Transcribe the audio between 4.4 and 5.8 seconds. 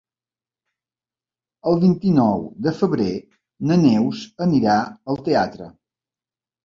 anirà al teatre.